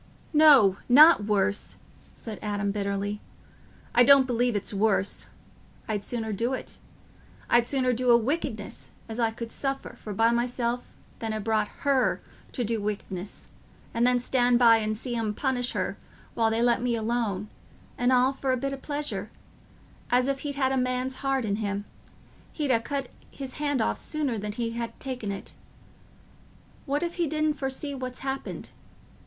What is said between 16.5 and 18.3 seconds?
let me alone; and